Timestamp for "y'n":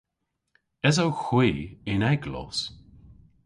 1.91-2.01